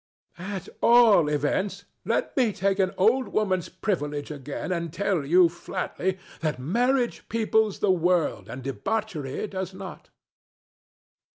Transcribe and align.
ANA. 0.39 0.55
At 0.55 0.69
all 0.81 1.29
events, 1.29 1.85
let 2.05 2.35
me 2.35 2.51
take 2.53 2.79
an 2.79 2.91
old 2.97 3.27
woman's 3.27 3.69
privilege 3.69 4.31
again, 4.31 4.71
and 4.71 4.91
tell 4.91 5.23
you 5.23 5.47
flatly 5.47 6.17
that 6.39 6.57
marriage 6.57 7.29
peoples 7.29 7.81
the 7.81 7.91
world 7.91 8.49
and 8.49 8.63
debauchery 8.63 9.45
does 9.45 9.75
not. 9.75 10.09